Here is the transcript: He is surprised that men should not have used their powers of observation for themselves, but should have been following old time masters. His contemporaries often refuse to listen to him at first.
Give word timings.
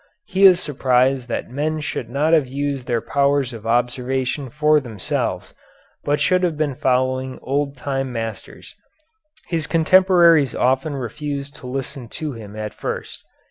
He 0.25 0.45
is 0.45 0.59
surprised 0.59 1.27
that 1.27 1.51
men 1.51 1.79
should 1.79 2.09
not 2.09 2.33
have 2.33 2.47
used 2.47 2.87
their 2.87 3.01
powers 3.01 3.53
of 3.53 3.67
observation 3.67 4.49
for 4.49 4.79
themselves, 4.79 5.53
but 6.03 6.19
should 6.19 6.41
have 6.41 6.57
been 6.57 6.73
following 6.73 7.37
old 7.43 7.77
time 7.77 8.11
masters. 8.11 8.73
His 9.45 9.67
contemporaries 9.67 10.55
often 10.55 10.95
refuse 10.95 11.51
to 11.51 11.67
listen 11.67 12.07
to 12.17 12.31
him 12.31 12.55
at 12.55 12.73
first. 12.73 13.23